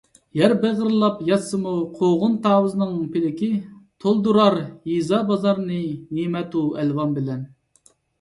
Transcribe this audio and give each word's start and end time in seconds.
يەر 0.37 0.53
بېغىرلاپ 0.61 1.17
ياتسىمۇ 1.25 1.73
قوغۇن- 1.99 2.37
تاۋۇزنىڭ 2.45 2.95
پىلىكى، 3.15 3.49
تولدۇرار 4.05 4.57
يېزا- 4.93 5.19
بازارنى 5.29 5.77
نىمەتۇ- 6.21 6.65
ئەلۋان 6.81 7.15
بىلەن. 7.19 7.45